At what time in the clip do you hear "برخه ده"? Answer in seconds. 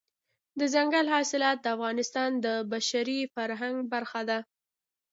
3.93-4.39